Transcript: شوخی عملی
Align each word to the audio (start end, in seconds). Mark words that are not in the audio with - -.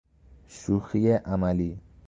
شوخی 0.47 1.11
عملی 1.13 1.79